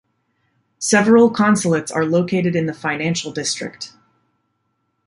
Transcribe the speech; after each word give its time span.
Several 0.79 1.29
consulates 1.29 1.91
are 1.91 2.05
located 2.07 2.55
in 2.55 2.65
the 2.65 2.73
financial 2.73 3.31
district. 3.31 3.93